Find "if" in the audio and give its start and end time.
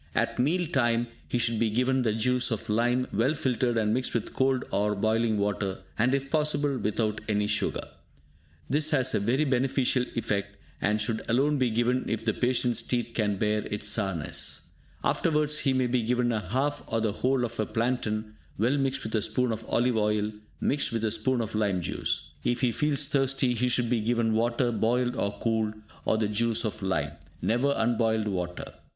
6.15-6.31, 12.09-12.25, 22.43-22.61